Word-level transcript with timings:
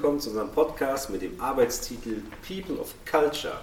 willkommen 0.00 0.18
zu 0.18 0.30
unserem 0.30 0.50
Podcast 0.52 1.10
mit 1.10 1.20
dem 1.20 1.38
Arbeitstitel 1.38 2.22
People 2.48 2.80
of 2.80 2.94
Culture. 3.04 3.60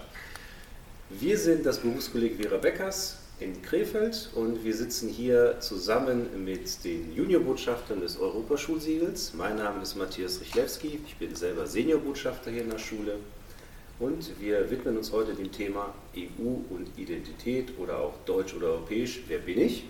Wir 1.09 1.35
sind 1.35 1.65
das 1.65 1.79
Berufskolleg 1.79 2.35
Vera 2.39 2.57
Beckers 2.57 3.17
in 3.39 3.59
Krefeld 3.63 4.29
und 4.35 4.63
wir 4.63 4.75
sitzen 4.75 5.09
hier 5.09 5.59
zusammen 5.61 6.45
mit 6.45 6.83
den 6.83 7.11
Juniorbotschaftern 7.15 8.01
des 8.01 8.19
Europaschulsiegels. 8.19 9.33
Mein 9.33 9.55
Name 9.55 9.81
ist 9.81 9.95
Matthias 9.95 10.39
Richlewski, 10.39 10.99
ich 11.07 11.15
bin 11.15 11.33
selber 11.33 11.65
Seniorbotschafter 11.65 12.51
hier 12.51 12.61
in 12.61 12.69
der 12.69 12.77
Schule 12.77 13.15
und 13.97 14.39
wir 14.39 14.69
widmen 14.69 14.95
uns 14.95 15.11
heute 15.11 15.33
dem 15.33 15.51
Thema 15.51 15.91
EU 16.15 16.59
und 16.69 16.87
Identität 16.97 17.73
oder 17.79 17.97
auch 17.97 18.13
Deutsch 18.27 18.53
oder 18.53 18.67
Europäisch. 18.67 19.23
Wer 19.27 19.39
bin 19.39 19.59
ich? 19.59 19.85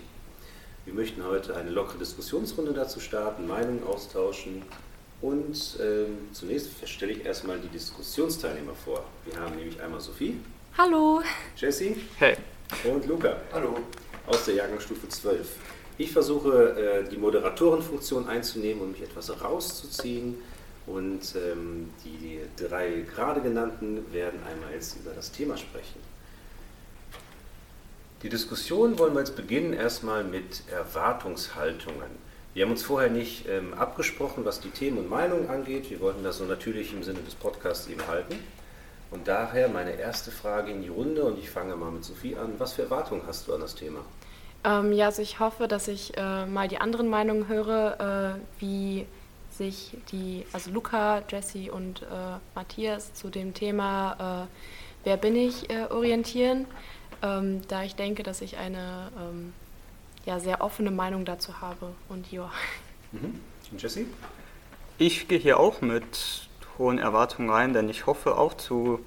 Wir 0.86 0.94
möchten 0.94 1.22
heute 1.26 1.54
eine 1.54 1.68
lockere 1.68 1.98
Diskussionsrunde 1.98 2.72
dazu 2.72 3.00
starten, 3.00 3.46
Meinungen 3.46 3.84
austauschen 3.84 4.62
und 5.20 5.78
ähm, 5.80 6.28
zunächst 6.32 6.70
stelle 6.88 7.12
ich 7.12 7.24
erstmal 7.24 7.58
die 7.58 7.68
Diskussionsteilnehmer 7.68 8.74
vor. 8.74 9.04
Wir 9.24 9.40
haben 9.40 9.56
nämlich 9.56 9.80
einmal 9.80 10.00
Sophie. 10.00 10.38
Hallo. 10.76 11.22
Jesse. 11.56 11.96
Hey. 12.18 12.36
Und 12.84 13.06
Luca. 13.06 13.36
Hallo. 13.52 13.78
Aus 14.26 14.44
der 14.44 14.54
Jahrgangsstufe 14.54 15.08
12. 15.08 15.56
Ich 15.96 16.12
versuche 16.12 17.02
äh, 17.04 17.08
die 17.08 17.16
Moderatorenfunktion 17.16 18.28
einzunehmen 18.28 18.82
und 18.82 18.92
mich 18.92 19.02
etwas 19.02 19.42
rauszuziehen. 19.42 20.36
Und 20.86 21.34
ähm, 21.34 21.90
die 22.04 22.40
drei 22.56 23.04
gerade 23.12 23.40
genannten 23.40 24.12
werden 24.12 24.40
einmal 24.48 24.72
jetzt 24.72 24.96
über 24.96 25.10
das 25.10 25.32
Thema 25.32 25.56
sprechen. 25.56 26.00
Die 28.22 28.28
Diskussion 28.28 28.98
wollen 28.98 29.14
wir 29.14 29.20
jetzt 29.20 29.36
beginnen 29.36 29.72
erstmal 29.72 30.22
mit 30.22 30.62
Erwartungshaltungen. 30.70 32.27
Wir 32.58 32.64
haben 32.64 32.72
uns 32.72 32.82
vorher 32.82 33.08
nicht 33.08 33.48
ähm, 33.48 33.72
abgesprochen, 33.74 34.44
was 34.44 34.58
die 34.58 34.70
Themen 34.70 34.98
und 34.98 35.08
Meinungen 35.08 35.48
angeht. 35.48 35.90
Wir 35.90 36.00
wollten 36.00 36.24
das 36.24 36.38
so 36.38 36.44
natürlich 36.44 36.92
im 36.92 37.04
Sinne 37.04 37.20
des 37.20 37.36
Podcasts 37.36 37.88
eben 37.88 38.04
halten. 38.08 38.34
Und 39.12 39.28
daher 39.28 39.68
meine 39.68 39.92
erste 39.92 40.32
Frage 40.32 40.72
in 40.72 40.82
die 40.82 40.88
Runde 40.88 41.22
und 41.22 41.38
ich 41.38 41.50
fange 41.50 41.76
mal 41.76 41.92
mit 41.92 42.04
Sophie 42.04 42.34
an. 42.34 42.54
Was 42.58 42.72
für 42.72 42.82
Erwartungen 42.82 43.22
hast 43.28 43.46
du 43.46 43.54
an 43.54 43.60
das 43.60 43.76
Thema? 43.76 44.00
Ähm, 44.64 44.92
ja, 44.92 45.06
also 45.06 45.22
ich 45.22 45.38
hoffe, 45.38 45.68
dass 45.68 45.86
ich 45.86 46.16
äh, 46.16 46.46
mal 46.46 46.66
die 46.66 46.78
anderen 46.78 47.08
Meinungen 47.08 47.46
höre, 47.46 48.34
äh, 48.34 48.60
wie 48.60 49.06
sich 49.52 49.96
die, 50.10 50.44
also 50.52 50.72
Luca, 50.72 51.22
Jesse 51.28 51.70
und 51.70 52.02
äh, 52.02 52.06
Matthias 52.56 53.14
zu 53.14 53.30
dem 53.30 53.54
Thema 53.54 54.48
äh, 54.48 55.04
Wer 55.04 55.16
bin 55.16 55.36
ich 55.36 55.70
äh, 55.70 55.84
orientieren, 55.90 56.66
ähm, 57.22 57.62
da 57.68 57.84
ich 57.84 57.94
denke, 57.94 58.24
dass 58.24 58.40
ich 58.40 58.56
eine 58.56 59.12
ähm, 59.16 59.52
ja, 60.28 60.38
sehr 60.38 60.60
offene 60.60 60.90
Meinung 60.90 61.24
dazu 61.24 61.60
habe. 61.62 61.94
Und 62.10 62.30
ja. 62.30 62.50
Mhm. 63.12 63.40
Und 63.72 63.82
Jesse? 63.82 64.04
Ich 64.98 65.26
gehe 65.26 65.38
hier 65.38 65.58
auch 65.58 65.80
mit 65.80 66.48
hohen 66.76 66.98
Erwartungen 66.98 67.48
rein, 67.48 67.72
denn 67.72 67.88
ich 67.88 68.06
hoffe 68.06 68.36
auch 68.36 68.54
zu, 68.54 69.00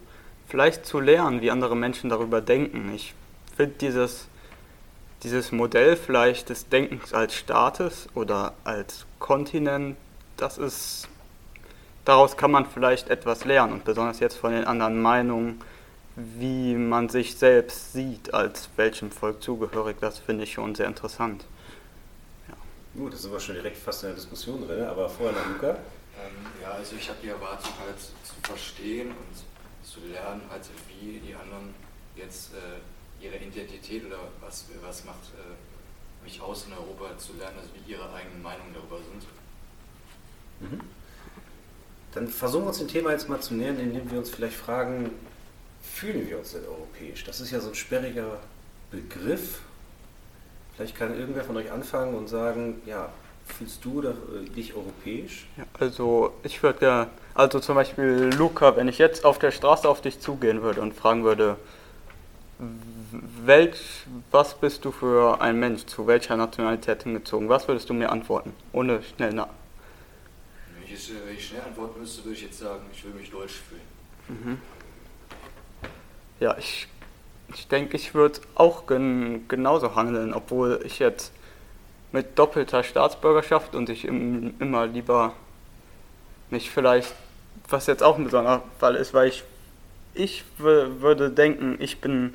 vielleicht 0.48 0.86
zu 0.86 1.00
lernen, 1.00 1.42
wie 1.42 1.52
andere 1.52 1.76
Menschen 1.76 2.10
darüber 2.10 2.42
denken. 2.42 2.92
Ich 2.96 3.14
finde 3.56 3.76
dieses, 3.80 4.28
dieses 5.22 5.52
Modell 5.52 5.96
vielleicht 5.96 6.50
des 6.50 6.70
Denkens 6.70 7.14
als 7.14 7.36
Staates 7.36 8.10
oder 8.16 8.54
als 8.64 9.06
Kontinent, 9.20 9.98
das 10.38 10.58
ist, 10.58 11.08
daraus 12.04 12.36
kann 12.36 12.50
man 12.50 12.66
vielleicht 12.66 13.10
etwas 13.10 13.46
lernen 13.46 13.74
und 13.74 13.84
besonders 13.84 14.20
jetzt 14.20 14.38
von 14.38 14.54
den 14.54 14.66
anderen 14.66 15.00
Meinungen, 15.00 15.62
wie 16.16 16.76
man 16.76 17.10
sich 17.10 17.38
selbst 17.38 17.94
sieht, 17.94 18.34
als 18.34 18.70
welchem 18.76 19.12
Volk 19.12 19.42
zugehörig, 19.42 19.98
das 20.02 20.20
finde 20.20 20.44
ich 20.44 20.54
schon 20.54 20.76
sehr 20.76 20.88
interessant. 20.88 21.46
Ja. 22.48 22.56
Gut, 23.02 23.14
da 23.14 23.18
sind 23.18 23.32
wir 23.32 23.40
schon 23.40 23.56
direkt 23.56 23.78
fast 23.78 24.04
in 24.04 24.10
der 24.10 24.16
Diskussion 24.16 24.68
drin, 24.68 24.84
aber 24.84 25.08
vorher 25.08 25.40
noch 25.40 25.48
Luca. 25.48 25.70
Ähm, 25.72 26.46
ja, 26.62 26.72
also 26.72 26.96
ich 26.96 27.08
habe 27.10 27.20
die 27.24 27.30
Erwartung 27.30 27.72
halt 27.86 28.00
zu 28.00 28.34
verstehen 28.44 29.10
und 29.10 29.88
zu 29.88 30.00
lernen, 30.12 30.42
halt 30.50 30.64
wie 30.90 31.20
die 31.20 31.34
anderen 31.34 31.74
jetzt 32.16 32.52
äh, 32.54 33.26
ihre 33.26 33.38
Identität 33.38 34.06
oder 34.06 34.20
was, 34.42 34.66
was 34.82 35.06
macht 35.06 35.32
äh, 35.38 36.24
mich 36.24 36.42
aus 36.42 36.66
in 36.68 36.74
Europa 36.74 37.18
zu 37.18 37.34
lernen, 37.34 37.58
also 37.58 37.70
wie 37.74 37.92
ihre 37.92 38.12
eigenen 38.14 38.42
Meinungen 38.42 38.74
darüber 38.74 38.98
sind. 38.98 39.26
Mhm. 40.60 40.82
Dann 42.14 42.28
versuchen 42.28 42.64
wir 42.64 42.70
uns 42.70 42.80
dem 42.80 42.88
Thema 42.90 43.12
jetzt 43.12 43.30
mal 43.30 43.40
zu 43.40 43.54
nähern, 43.54 43.80
indem 43.80 44.12
wir 44.12 44.20
uns 44.20 44.30
vielleicht 44.30 44.58
fragen, 44.58 45.12
fühlen 45.82 46.28
wir 46.28 46.38
uns 46.40 46.54
denn 46.54 46.66
europäisch? 46.66 47.24
Das 47.24 47.40
ist 47.40 47.52
ja 47.52 47.60
so 47.60 47.70
ein 47.70 47.76
sperriger 47.76 48.40
Begriff. 48.92 49.60
Vielleicht 50.76 50.96
kann 50.96 51.18
irgendwer 51.18 51.44
von 51.44 51.58
euch 51.58 51.72
anfangen 51.72 52.16
und 52.16 52.28
sagen, 52.28 52.82
ja, 52.86 53.12
Fühlst 53.58 53.84
du 53.84 54.02
dich 54.56 54.74
europäisch? 54.74 55.46
Ja, 55.58 55.64
also 55.80 56.34
ich 56.44 56.62
würde 56.64 56.86
ja, 56.86 57.10
also 57.34 57.60
zum 57.60 57.76
Beispiel 57.76 58.30
Luca, 58.38 58.76
wenn 58.76 58.88
ich 58.88 58.98
jetzt 58.98 59.26
auf 59.26 59.40
der 59.40 59.52
Straße 59.52 59.88
auf 59.88 60.02
dich 60.02 60.20
zugehen 60.20 60.62
würde 60.62 60.82
und 60.82 60.94
fragen 60.94 61.24
würde, 61.24 61.58
welch, 63.44 64.06
was 64.30 64.56
bist 64.56 64.86
du 64.86 64.92
für 64.92 65.42
ein 65.42 65.60
Mensch, 65.60 65.86
zu 65.86 66.08
welcher 66.08 66.38
Nationalität 66.38 67.04
hingezogen, 67.04 67.50
was 67.50 67.68
würdest 67.68 67.90
du 67.90 67.94
mir 67.94 68.12
antworten, 68.12 68.54
ohne 68.72 69.02
schnell 69.04 69.34
nach? 69.34 69.50
Wenn 70.76 70.94
ich, 70.94 71.12
wenn 71.26 71.36
ich 71.36 71.48
schnell 71.48 71.62
antworten 71.62 72.00
müsste, 72.00 72.24
würde 72.24 72.36
ich 72.36 72.44
jetzt 72.44 72.60
sagen, 72.60 72.84
ich 72.94 73.04
will 73.04 73.14
mich 73.14 73.32
deutsch 73.32 73.62
fühlen. 73.68 73.82
Mhm. 74.28 74.62
Ja, 76.42 76.58
ich, 76.58 76.88
ich 77.54 77.68
denke, 77.68 77.96
ich 77.96 78.16
würde 78.16 78.40
auch 78.56 78.88
gen, 78.88 79.48
genauso 79.48 79.96
handeln, 79.96 80.34
obwohl 80.34 80.82
ich 80.84 80.98
jetzt 80.98 81.32
mit 82.12 82.40
doppelter 82.40 82.84
Staatsbürgerschaft 82.84 83.76
und 83.76 83.90
ich 83.90 84.06
im, 84.06 84.56
immer 84.60 84.88
lieber 84.88 85.36
mich 86.50 86.72
vielleicht, 86.72 87.14
was 87.70 87.86
jetzt 87.86 88.02
auch 88.02 88.18
ein 88.18 88.24
besonderer 88.24 88.64
Fall 88.80 88.96
ist, 88.96 89.14
weil 89.14 89.28
ich, 89.28 89.44
ich 90.16 90.44
würde 90.58 91.30
denken, 91.30 91.78
ich 91.80 92.02
bin 92.02 92.34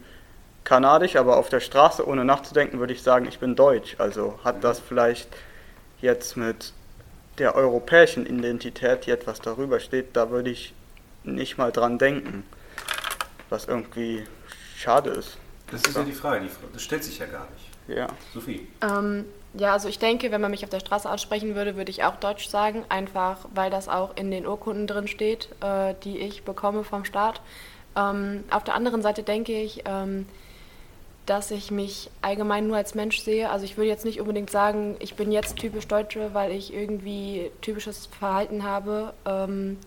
kanadisch, 0.63 1.17
aber 1.17 1.37
auf 1.37 1.49
der 1.49 1.59
Straße, 1.59 2.07
ohne 2.07 2.25
nachzudenken, 2.25 2.79
würde 2.79 2.93
ich 2.93 3.03
sagen, 3.03 3.27
ich 3.27 3.41
bin 3.41 3.57
deutsch. 3.57 3.97
Also 3.99 4.39
hat 4.45 4.63
das 4.63 4.79
vielleicht 4.79 5.29
jetzt 6.01 6.37
mit 6.37 6.73
der 7.39 7.57
europäischen 7.57 8.25
Identität, 8.25 9.07
die 9.07 9.11
etwas 9.11 9.41
darüber 9.41 9.81
steht, 9.81 10.15
da 10.17 10.31
würde 10.31 10.51
ich 10.51 10.75
nicht 11.25 11.59
mal 11.59 11.73
dran 11.73 11.99
denken, 11.99 12.45
was 13.49 13.67
irgendwie 13.67 14.25
schade 14.77 15.11
ist. 15.11 15.39
Das 15.71 15.83
ist 15.83 15.97
ja 15.97 16.03
die 16.05 16.13
Frage, 16.13 16.47
das 16.73 16.83
stellt 16.83 17.05
sich 17.05 17.19
ja 17.19 17.27
gar 17.27 17.49
nicht. 17.51 17.99
Ja. 17.99 18.09
Sophie. 18.33 18.67
Ähm, 18.83 19.25
ja, 19.55 19.73
also 19.73 19.89
ich 19.89 19.99
denke, 19.99 20.31
wenn 20.31 20.41
man 20.41 20.51
mich 20.51 20.65
auf 20.65 20.71
der 20.71 20.81
Straße 20.81 21.09
ansprechen 21.09 21.55
würde, 21.55 21.77
würde 21.77 21.91
ich 21.91 22.05
auch 22.05 22.17
Deutsch 22.17 22.49
sagen, 22.49 22.85
einfach 22.89 23.39
weil 23.55 23.71
das 23.71 23.89
auch 23.89 24.17
in 24.17 24.31
den 24.31 24.47
Urkunden 24.47 24.87
drin 24.87 25.09
steht, 25.09 25.49
äh, 25.61 25.95
die 26.05 26.19
ich 26.19 26.43
bekomme 26.43 26.85
vom 26.85 27.05
Staat. 27.05 27.41
Ähm, 27.97 28.45
auf 28.51 28.65
der 28.65 28.75
anderen 28.75 29.03
Seite 29.03 29.23
denke 29.23 29.53
ich, 29.53 29.83
ähm, 29.87 30.27
dass 31.25 31.51
ich 31.51 31.71
mich 31.71 32.11
allgemein 32.23 32.69
nur 32.69 32.77
als 32.77 32.95
Mensch 32.95 33.21
sehe. 33.21 33.51
Also 33.51 33.65
ich 33.65 33.77
würde 33.77 33.89
jetzt 33.89 34.05
nicht 34.05 34.21
unbedingt 34.21 34.51
sagen, 34.51 34.97
ich 35.01 35.15
bin 35.15 35.33
jetzt 35.33 35.57
typisch 35.57 35.89
Deutsche, 35.89 36.35
weil 36.35 36.53
ich 36.53 36.73
irgendwie 36.73 37.51
typisches 37.63 38.07
Verhalten 38.07 38.63
habe. 38.63 39.13
Ähm, 39.25 39.79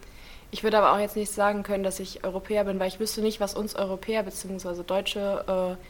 ich 0.52 0.64
würde 0.64 0.78
aber 0.78 0.94
auch 0.94 1.00
jetzt 1.00 1.16
nicht 1.16 1.32
sagen 1.32 1.64
können, 1.64 1.84
dass 1.84 2.00
ich 2.00 2.24
Europäer 2.24 2.64
bin, 2.64 2.80
weil 2.80 2.88
ich 2.88 3.00
wüsste 3.00 3.22
nicht, 3.22 3.40
was 3.40 3.54
uns 3.54 3.76
Europäer 3.76 4.24
bzw. 4.24 4.84
Deutsche 4.84 5.78
äh, 5.78 5.84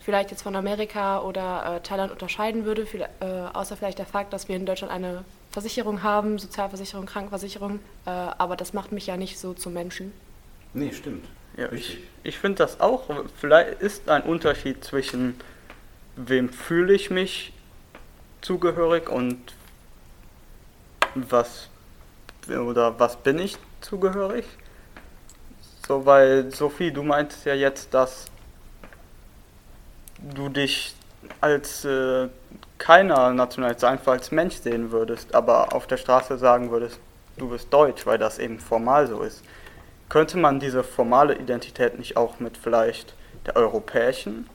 vielleicht 0.00 0.30
jetzt 0.30 0.42
von 0.42 0.54
Amerika 0.54 1.20
oder 1.20 1.76
äh, 1.76 1.80
Thailand 1.80 2.12
unterscheiden 2.12 2.64
würde, 2.64 2.84
viel, 2.86 3.02
äh, 3.02 3.24
außer 3.52 3.76
vielleicht 3.76 3.98
der 3.98 4.06
Fakt, 4.06 4.32
dass 4.32 4.48
wir 4.48 4.56
in 4.56 4.66
Deutschland 4.66 4.92
eine 4.92 5.24
Versicherung 5.50 6.02
haben, 6.02 6.38
Sozialversicherung, 6.38 7.06
Krankenversicherung, 7.06 7.78
äh, 8.06 8.10
aber 8.10 8.56
das 8.56 8.72
macht 8.72 8.92
mich 8.92 9.06
ja 9.06 9.16
nicht 9.16 9.38
so 9.38 9.54
zum 9.54 9.72
Menschen. 9.72 10.12
Nee, 10.74 10.92
stimmt. 10.92 11.26
Ja, 11.56 11.70
ich, 11.70 11.98
ich 12.22 12.38
finde 12.38 12.58
das 12.58 12.80
auch, 12.80 13.04
vielleicht 13.38 13.80
ist 13.80 14.08
ein 14.08 14.22
Unterschied 14.22 14.82
zwischen 14.84 15.36
wem 16.16 16.48
fühle 16.48 16.94
ich 16.94 17.10
mich 17.10 17.52
zugehörig 18.40 19.08
und 19.08 19.38
was 21.14 21.68
oder 22.48 22.98
was 22.98 23.16
bin 23.16 23.38
ich 23.38 23.58
zugehörig. 23.82 24.46
So, 25.86 26.06
weil 26.06 26.52
Sophie, 26.52 26.92
du 26.92 27.02
meintest 27.02 27.44
ja 27.44 27.54
jetzt, 27.54 27.92
dass 27.92 28.26
du 30.18 30.48
dich 30.48 30.94
als 31.40 31.84
äh, 31.84 32.28
keiner 32.78 33.30
Nationalität, 33.32 33.84
einfach 33.84 34.12
als 34.12 34.30
Mensch 34.30 34.56
sehen 34.56 34.90
würdest, 34.90 35.34
aber 35.34 35.72
auf 35.72 35.86
der 35.86 35.96
Straße 35.96 36.38
sagen 36.38 36.70
würdest, 36.70 36.98
du 37.36 37.48
bist 37.48 37.72
deutsch, 37.72 38.06
weil 38.06 38.18
das 38.18 38.38
eben 38.38 38.58
formal 38.58 39.06
so 39.06 39.22
ist. 39.22 39.42
Könnte 40.08 40.36
man 40.36 40.60
diese 40.60 40.84
formale 40.84 41.36
Identität 41.36 41.98
nicht 41.98 42.16
auch 42.16 42.38
mit 42.38 42.56
vielleicht 42.56 43.14
der 43.46 43.56
europäischen? 43.56 44.48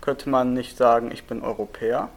Könnte 0.00 0.30
man 0.30 0.54
nicht 0.54 0.76
sagen, 0.76 1.10
ich 1.12 1.24
bin 1.24 1.42
Europäer? 1.42 2.08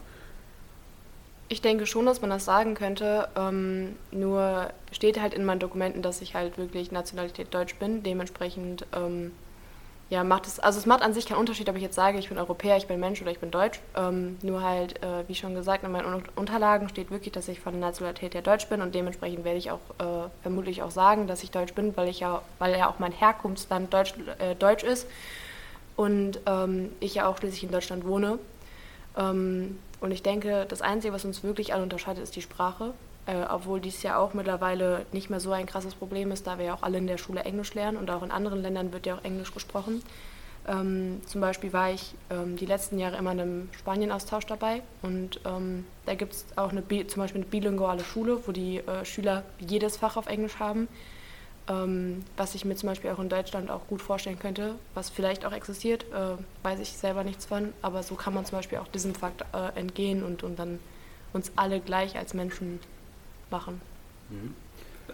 Ich 1.48 1.62
denke 1.62 1.86
schon, 1.86 2.06
dass 2.06 2.22
man 2.22 2.32
das 2.32 2.46
sagen 2.46 2.74
könnte. 2.74 3.28
Ähm, 3.36 3.96
nur 4.12 4.70
steht 4.92 5.20
halt 5.22 5.34
in 5.34 5.46
meinen 5.46 5.60
Dokumenten, 5.60 6.02
dass 6.02 6.22
ich 6.22 6.34
halt 6.34 6.58
wirklich 6.58 6.92
Nationalität 6.92 7.54
Deutsch 7.54 7.76
bin. 7.76 8.02
Dementsprechend 8.02 8.86
ähm, 8.96 9.32
ja, 10.10 10.24
macht 10.24 10.46
es, 10.46 10.60
also 10.60 10.78
es 10.78 10.86
macht 10.86 11.02
an 11.02 11.14
sich 11.14 11.26
keinen 11.26 11.40
Unterschied, 11.40 11.68
ob 11.68 11.76
ich 11.76 11.82
jetzt 11.82 11.96
sage, 11.96 12.20
ich 12.20 12.30
bin 12.30 12.38
Europäer, 12.38 12.78
ich 12.78 12.86
bin 12.86 13.00
Mensch 13.00 13.22
oder 13.22 13.32
ich 13.32 13.40
bin 13.40 13.50
Deutsch. 13.50 13.80
Ähm, 13.96 14.38
nur 14.44 14.62
halt, 14.62 15.02
äh, 15.04 15.28
wie 15.28 15.34
schon 15.34 15.56
gesagt, 15.56 15.84
in 15.84 15.92
meinen 15.92 16.24
Unterlagen 16.36 16.90
steht 16.90 17.10
wirklich, 17.10 17.32
dass 17.32 17.48
ich 17.48 17.60
von 17.60 17.74
der 17.74 17.82
Nationalität 17.82 18.36
her 18.36 18.44
Deutsch 18.44 18.68
bin 18.68 18.82
und 18.82 18.94
dementsprechend 18.94 19.44
werde 19.44 19.58
ich 19.58 19.72
auch 19.72 19.80
äh, 20.00 20.30
vermutlich 20.44 20.84
auch 20.84 20.92
sagen, 20.92 21.26
dass 21.26 21.42
ich 21.44 21.50
Deutsch 21.50 21.74
bin, 21.74 21.98
weil 21.98 22.08
ich 22.08 22.20
ja, 22.20 22.44
weil 22.60 22.78
ja 22.78 22.88
auch 22.88 23.00
mein 23.00 23.12
Herkunftsland 23.12 23.92
Deutsch, 23.92 24.14
äh, 24.38 24.54
Deutsch 24.56 24.84
ist 24.84 25.08
und 25.96 26.40
ähm, 26.46 26.92
ich 27.00 27.16
ja 27.16 27.28
auch 27.28 27.38
schließlich 27.38 27.64
in 27.64 27.72
Deutschland 27.72 28.06
wohne. 28.06 28.38
Ähm, 29.18 29.80
und 30.06 30.12
ich 30.12 30.22
denke, 30.22 30.66
das 30.70 30.82
Einzige, 30.82 31.14
was 31.14 31.26
uns 31.26 31.44
wirklich 31.44 31.74
alle 31.74 31.84
unterscheidet, 31.84 32.24
ist 32.24 32.36
die 32.36 32.42
Sprache. 32.42 32.94
Äh, 33.26 33.46
obwohl 33.50 33.82
dies 33.82 34.04
ja 34.04 34.18
auch 34.18 34.36
mittlerweile 34.36 35.06
nicht 35.12 35.32
mehr 35.32 35.40
so 35.40 35.52
ein 35.52 35.66
krasses 35.66 35.96
Problem 35.96 36.32
ist, 36.32 36.46
da 36.46 36.60
wir 36.60 36.66
ja 36.66 36.76
auch 36.76 36.84
alle 36.84 37.00
in 37.00 37.08
der 37.08 37.18
Schule 37.18 37.42
Englisch 37.42 37.74
lernen 37.74 37.98
und 37.98 38.12
auch 38.12 38.22
in 38.22 38.30
anderen 38.30 38.62
Ländern 38.62 38.94
wird 38.94 39.08
ja 39.08 39.16
auch 39.16 39.24
Englisch 39.24 39.52
gesprochen. 39.52 40.04
Ähm, 40.68 41.22
zum 41.26 41.42
Beispiel 41.42 41.74
war 41.74 41.92
ich 41.92 42.14
ähm, 42.30 42.56
die 42.56 42.68
letzten 42.68 43.00
Jahre 43.00 43.18
immer 43.18 43.32
in 43.32 43.40
einem 43.40 43.70
Spanien-Austausch 43.80 44.46
dabei 44.46 44.84
und 45.02 45.40
ähm, 45.46 45.86
da 46.06 46.14
gibt 46.14 46.34
es 46.34 46.46
auch 46.56 46.70
eine, 46.70 46.84
zum 47.08 47.22
Beispiel 47.22 47.42
eine 47.42 47.50
bilinguale 47.50 48.04
Schule, 48.04 48.40
wo 48.46 48.52
die 48.52 48.78
äh, 48.78 49.06
Schüler 49.06 49.42
jedes 49.60 49.98
Fach 49.98 50.18
auf 50.18 50.28
Englisch 50.28 50.60
haben, 50.60 50.88
ähm, 51.68 52.24
was 52.38 52.56
ich 52.56 52.66
mir 52.66 52.76
zum 52.76 52.90
Beispiel 52.90 53.12
auch 53.12 53.20
in 53.20 53.30
Deutschland 53.30 53.72
auch 53.72 53.88
gut 53.88 54.02
vorstellen 54.02 54.40
könnte, 54.40 54.76
was 54.94 55.10
vielleicht 55.10 55.46
auch 55.46 55.52
existiert, 55.52 56.06
äh, 56.12 56.38
weiß 56.64 56.80
ich 56.80 56.94
selber 56.94 57.24
nichts 57.24 57.46
von, 57.46 57.74
aber 57.82 58.04
so 58.04 58.16
kann 58.16 58.34
man 58.34 58.46
zum 58.46 58.60
Beispiel 58.60 58.78
auch 58.78 58.88
diesem 58.88 59.16
Fakt 59.16 59.44
äh, 59.54 59.80
entgehen 59.80 60.24
und, 60.24 60.44
und 60.44 60.60
dann 60.60 60.80
uns 61.34 61.52
alle 61.56 61.80
gleich 61.80 62.18
als 62.18 62.34
Menschen 62.34 62.80
machen. 63.50 63.82
Mhm. 64.30 64.54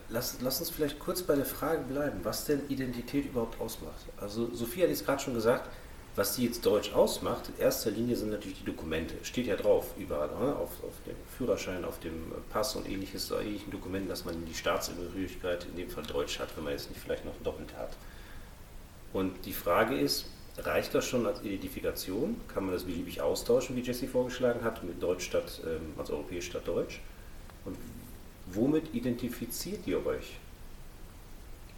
Lass, 0.09 0.38
lass, 0.42 0.59
uns 0.59 0.69
vielleicht 0.69 1.00
kurz 1.00 1.21
bei 1.21 1.36
der 1.36 1.45
Frage 1.45 1.83
bleiben, 1.83 2.19
was 2.24 2.45
denn 2.45 2.62
Identität 2.69 3.25
überhaupt 3.25 3.59
ausmacht. 3.59 4.06
Also 4.19 4.53
Sophie 4.53 4.83
hat 4.83 4.89
es 4.89 5.06
gerade 5.06 5.21
schon 5.21 5.33
gesagt, 5.33 5.69
was 6.16 6.36
die 6.36 6.46
jetzt 6.46 6.66
Deutsch 6.66 6.94
ausmacht, 6.94 7.50
in 7.50 7.63
erster 7.63 7.92
Linie 7.92 8.16
sind 8.16 8.31
natürlich 8.31 8.60
die 8.60 8.66
Dokumente. 8.66 9.16
Steht 9.24 9.48
ja 9.48 9.56
drauf, 9.56 9.94
überall, 9.98 10.28
ne? 10.28 10.56
auf, 10.56 10.84
auf, 10.84 10.94
dem 11.06 11.16
Führerschein, 11.38 11.86
auf 11.86 12.00
dem 12.00 12.31
Pass 12.50 12.75
und 12.75 12.88
ähnliches, 12.90 13.31
ähnlichen 13.31 13.72
Dokumenten, 13.72 14.10
dass 14.10 14.25
man 14.25 14.46
die 14.46 14.54
Staatsangehörigkeit 14.54 15.66
in 15.66 15.78
dem 15.78 15.90
Fall 15.90 16.04
Deutsch 16.04 16.40
hat, 16.40 16.50
wenn 16.58 16.66
man 16.66 16.74
jetzt 16.74 16.90
nicht 16.90 17.02
vielleicht 17.02 17.25
noch 17.25 17.36
Doppelt 17.44 17.75
hat. 17.78 17.92
Und 19.13 19.46
die 19.46 19.54
Frage 19.54 19.98
ist, 19.98 20.25
reicht 20.58 20.94
das 20.94 21.06
schon 21.06 21.25
als 21.25 21.42
Identifikation? 21.42 22.40
Kann 22.54 22.66
man 22.66 22.74
das 22.74 22.84
beliebig 22.84 23.22
austauschen, 23.22 23.75
wie 23.75 23.81
Jesse 23.81 24.08
vorgeschlagen 24.08 24.63
hat, 24.63 24.84
mit 24.84 25.02
Deutsch 25.02 25.25
statt, 25.25 25.62
ähm, 25.66 25.94
als 25.98 26.10
europäisch 26.10 26.48
statt 26.48 26.68
Deutsch? 26.68 27.00
Und 27.63 27.78
Womit 28.54 28.94
identifiziert 28.94 29.88
ihr 29.88 30.06
euch? 30.06 30.38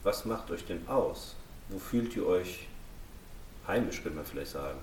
Was 0.02 0.26
macht 0.26 0.50
euch 0.50 0.66
denn 0.66 0.88
aus? 0.88 1.36
Wo 1.70 1.78
fühlt 1.78 2.16
ihr 2.16 2.26
euch 2.26 2.68
heimisch, 3.68 4.01
könnte 4.01 4.18
man 4.18 4.25
vielleicht 4.25 4.51
sagen? 4.51 4.80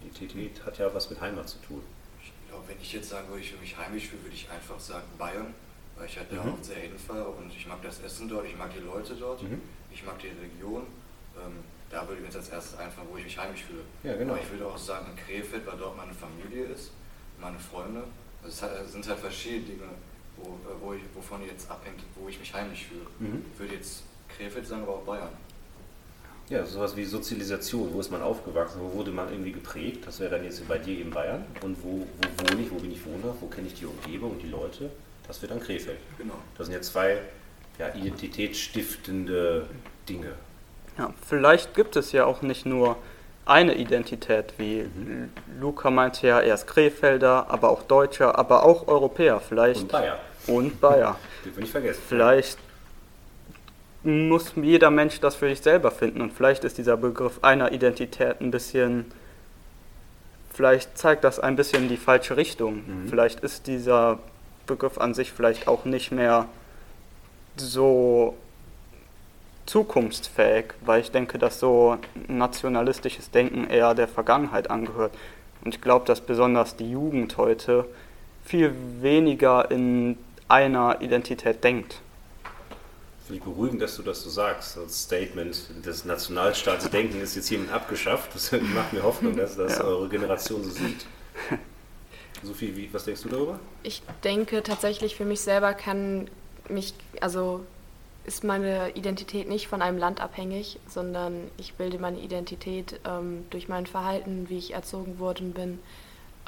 Identität 0.00 0.64
hat 0.64 0.78
ja 0.78 0.92
was 0.94 1.10
mit 1.10 1.20
Heimat 1.20 1.48
zu 1.48 1.58
tun. 1.58 1.82
Ich 2.22 2.32
glaube, 2.48 2.68
wenn 2.68 2.80
ich 2.80 2.92
jetzt 2.92 3.10
sagen 3.10 3.28
würde, 3.28 3.40
ich 3.40 3.50
fühle 3.50 3.60
mich 3.60 3.76
heimisch 3.76 4.08
fühle, 4.08 4.22
würde 4.22 4.34
ich 4.34 4.48
einfach 4.50 4.78
sagen 4.78 5.06
Bayern, 5.18 5.54
weil 5.96 6.06
ich 6.06 6.16
halt 6.16 6.32
mhm. 6.32 6.36
da 6.36 6.42
auch 6.42 6.62
sehr 6.62 6.76
hinfahre 6.76 7.28
und 7.28 7.52
ich 7.54 7.66
mag 7.66 7.82
das 7.82 8.00
Essen 8.00 8.28
dort, 8.28 8.46
ich 8.46 8.56
mag 8.56 8.72
die 8.72 8.80
Leute 8.80 9.14
dort, 9.14 9.42
mhm. 9.42 9.60
ich 9.92 10.04
mag 10.04 10.18
die 10.18 10.28
Region. 10.28 10.86
Ähm, 11.36 11.64
da 11.90 12.02
würde 12.02 12.14
ich 12.14 12.20
mir 12.20 12.26
jetzt 12.26 12.36
als 12.36 12.48
erstes 12.48 12.78
einfallen, 12.78 13.08
wo 13.10 13.16
ich 13.16 13.24
mich 13.24 13.36
heimisch 13.36 13.64
fühle. 13.64 13.82
Ja, 14.04 14.16
genau. 14.16 14.34
Aber 14.34 14.42
ich 14.42 14.50
würde 14.50 14.66
auch 14.66 14.78
sagen, 14.78 15.06
in 15.10 15.16
Krefeld, 15.16 15.66
weil 15.66 15.76
dort 15.76 15.96
meine 15.96 16.14
Familie 16.14 16.66
ist, 16.66 16.92
meine 17.40 17.58
Freunde. 17.58 18.04
Also 18.42 18.66
es 18.66 18.92
sind 18.92 19.06
halt 19.08 19.18
verschiedene 19.18 19.64
Dinge 19.64 19.88
wo, 20.42 20.50
äh, 20.50 20.74
wo 20.80 20.92
ich, 20.94 21.02
wovon 21.14 21.44
jetzt 21.46 21.70
abhängt, 21.70 22.00
wo 22.14 22.28
ich 22.28 22.38
mich 22.38 22.52
heimisch 22.52 22.86
fühle. 22.86 23.06
Mhm. 23.18 23.44
Ich 23.52 23.58
würde 23.58 23.74
jetzt 23.74 24.02
Krefeld 24.28 24.66
sagen, 24.66 24.82
aber 24.82 24.94
auch 24.94 25.02
Bayern. 25.02 25.32
Ja, 26.50 26.66
sowas 26.66 26.96
wie 26.96 27.04
Sozialisation. 27.04 27.94
Wo 27.94 28.00
ist 28.00 28.10
man 28.10 28.22
aufgewachsen? 28.22 28.80
Wo 28.82 28.92
wurde 28.98 29.12
man 29.12 29.30
irgendwie 29.30 29.52
geprägt? 29.52 30.04
Das 30.04 30.18
wäre 30.18 30.30
dann 30.30 30.42
jetzt 30.42 30.66
bei 30.66 30.78
dir 30.78 30.98
eben 30.98 31.10
Bayern. 31.12 31.44
Und 31.62 31.76
wo, 31.84 32.00
wo 32.00 32.50
wohne 32.50 32.62
ich? 32.62 32.70
Wo 32.72 32.74
bin 32.74 32.90
ich 32.90 33.06
wohnhaft? 33.06 33.40
Wo 33.40 33.46
kenne 33.46 33.68
ich 33.68 33.74
die 33.74 33.86
Umgebung, 33.86 34.36
die 34.42 34.48
Leute? 34.48 34.90
Das 35.28 35.40
wird 35.40 35.52
dann 35.52 35.60
Krefeld. 35.60 35.98
Genau. 36.18 36.34
Das 36.58 36.66
sind 36.66 36.74
ja 36.74 36.82
zwei 36.82 37.18
ja, 37.78 37.94
identitätsstiftende 37.94 39.68
Dinge. 40.08 40.32
Ja, 40.98 41.14
vielleicht 41.24 41.74
gibt 41.74 41.94
es 41.94 42.10
ja 42.10 42.24
auch 42.24 42.42
nicht 42.42 42.66
nur 42.66 42.96
eine 43.46 43.76
Identität, 43.76 44.54
wie 44.58 44.82
mhm. 44.82 45.30
Luca 45.60 45.90
meinte 45.90 46.26
ja, 46.26 46.40
er 46.40 46.54
ist 46.54 46.66
Krefelder, 46.66 47.48
aber 47.48 47.70
auch 47.70 47.84
Deutscher, 47.84 48.36
aber 48.36 48.64
auch 48.64 48.88
Europäer 48.88 49.38
vielleicht. 49.40 49.82
Und 49.82 49.92
Bayer. 49.92 50.18
Und 50.48 50.80
Bayer. 50.80 51.16
Die 51.44 51.54
will 51.54 51.62
ich 51.62 51.70
vergessen. 51.70 52.02
Vielleicht 52.08 52.58
muss 54.02 54.52
jeder 54.56 54.90
Mensch 54.90 55.20
das 55.20 55.36
für 55.36 55.48
sich 55.48 55.60
selber 55.60 55.90
finden 55.90 56.20
und 56.20 56.32
vielleicht 56.32 56.64
ist 56.64 56.78
dieser 56.78 56.96
Begriff 56.96 57.38
einer 57.42 57.72
Identität 57.72 58.40
ein 58.40 58.50
bisschen, 58.50 59.06
vielleicht 60.52 60.96
zeigt 60.96 61.24
das 61.24 61.38
ein 61.38 61.56
bisschen 61.56 61.88
die 61.88 61.96
falsche 61.96 62.36
Richtung. 62.36 62.76
Mhm. 62.76 63.08
Vielleicht 63.08 63.40
ist 63.40 63.66
dieser 63.66 64.18
Begriff 64.66 64.98
an 64.98 65.14
sich 65.14 65.32
vielleicht 65.32 65.68
auch 65.68 65.84
nicht 65.84 66.12
mehr 66.12 66.46
so 67.56 68.36
zukunftsfähig, 69.66 70.66
weil 70.80 71.00
ich 71.00 71.10
denke, 71.10 71.38
dass 71.38 71.60
so 71.60 71.98
nationalistisches 72.26 73.30
Denken 73.30 73.68
eher 73.68 73.94
der 73.94 74.08
Vergangenheit 74.08 74.70
angehört. 74.70 75.12
Und 75.64 75.74
ich 75.74 75.80
glaube, 75.80 76.06
dass 76.06 76.20
besonders 76.20 76.76
die 76.76 76.90
Jugend 76.90 77.36
heute 77.36 77.84
viel 78.44 78.74
weniger 79.00 79.70
in 79.70 80.16
einer 80.48 81.00
Identität 81.00 81.62
denkt. 81.62 82.00
Finde 83.30 83.44
ich 83.44 83.48
beruhigend, 83.48 83.80
dass 83.80 83.94
du 83.94 84.02
das 84.02 84.22
so 84.22 84.28
sagst. 84.28 84.76
Das 84.76 85.04
Statement 85.04 85.86
des 85.86 86.04
Nationalstaatsdenken 86.04 87.20
ist 87.20 87.36
jetzt 87.36 87.46
hiermit 87.46 87.70
abgeschafft. 87.70 88.34
Das 88.34 88.50
macht 88.74 88.92
mir 88.92 89.04
Hoffnung, 89.04 89.36
dass 89.36 89.56
das 89.56 89.78
ja. 89.78 89.84
eure 89.84 90.08
Generation 90.08 90.64
so 90.64 90.70
sieht. 90.70 91.06
Sophie, 92.42 92.74
wie, 92.74 92.92
was 92.92 93.04
denkst 93.04 93.22
du 93.22 93.28
darüber? 93.28 93.60
Ich 93.84 94.02
denke 94.24 94.64
tatsächlich, 94.64 95.14
für 95.14 95.24
mich 95.24 95.42
selber 95.42 95.74
kann 95.74 96.28
mich, 96.68 96.92
also 97.20 97.64
ist 98.24 98.42
meine 98.42 98.90
Identität 98.96 99.48
nicht 99.48 99.68
von 99.68 99.80
einem 99.80 99.98
Land 99.98 100.20
abhängig, 100.20 100.80
sondern 100.88 101.52
ich 101.56 101.74
bilde 101.74 102.00
meine 102.00 102.18
Identität 102.18 102.98
ähm, 103.06 103.44
durch 103.50 103.68
mein 103.68 103.86
Verhalten, 103.86 104.46
wie 104.48 104.58
ich 104.58 104.74
erzogen 104.74 105.20
worden 105.20 105.52
bin. 105.52 105.78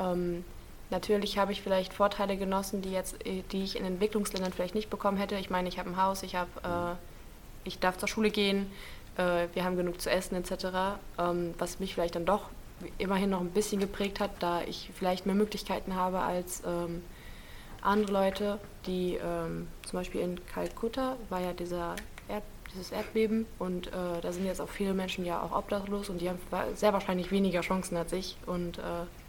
Ähm, 0.01 0.45
natürlich 0.93 1.39
habe 1.39 1.51
ich 1.51 1.61
vielleicht 1.61 1.93
Vorteile 1.93 2.37
genossen, 2.37 2.83
die 2.83 2.93
jetzt, 2.93 3.27
äh, 3.27 3.43
die 3.51 3.65
ich 3.65 3.77
in 3.77 3.85
Entwicklungsländern 3.85 4.53
vielleicht 4.53 4.77
nicht 4.77 4.91
bekommen 4.91 5.17
hätte. 5.17 5.35
Ich 5.35 5.51
meine, 5.51 5.69
ich 5.69 5.81
habe 5.81 5.91
ein 5.91 6.01
Haus, 6.01 6.23
ich 6.23 6.37
habe, 6.37 6.51
äh, 6.63 7.69
ich 7.69 7.81
darf 7.81 7.99
zur 7.99 8.09
Schule 8.09 8.31
gehen, 8.31 8.71
äh, 9.17 9.49
wir 9.53 9.65
haben 9.65 9.77
genug 9.77 10.01
zu 10.01 10.11
essen 10.11 10.37
etc. 10.37 10.99
Ähm, 11.19 11.55
was 11.59 11.81
mich 11.81 11.95
vielleicht 11.95 12.15
dann 12.15 12.27
doch 12.27 12.49
immerhin 12.99 13.31
noch 13.31 13.41
ein 13.41 13.51
bisschen 13.51 13.81
geprägt 13.81 14.21
hat, 14.21 14.31
da 14.41 14.63
ich 14.63 14.91
vielleicht 14.95 15.27
mehr 15.27 15.35
Möglichkeiten 15.35 15.95
habe 15.95 16.21
als 16.21 16.63
ähm, 16.67 17.03
andere 17.81 18.13
Leute, 18.13 18.59
die 18.87 19.19
ähm, 19.23 19.69
zum 19.85 19.99
Beispiel 19.99 20.21
in 20.21 20.47
Kalkutta 20.47 21.17
war 21.29 21.41
ja 21.41 21.53
dieser 21.53 21.97
Erd, 22.29 22.43
dieses 22.73 22.93
Erdbeben 22.93 23.47
und 23.59 23.89
äh, 23.89 24.21
da 24.21 24.33
sind 24.33 24.47
jetzt 24.47 24.61
auch 24.61 24.69
viele 24.69 24.95
Menschen 24.95 25.25
ja 25.25 25.43
auch 25.43 25.57
obdachlos 25.57 26.09
und 26.09 26.21
die 26.21 26.29
haben 26.29 26.39
sehr 26.75 26.93
wahrscheinlich 26.93 27.31
weniger 27.31 27.61
Chancen 27.61 27.97
als 27.97 28.13
ich 28.13 28.37
und 28.47 28.79
äh, 28.79 28.83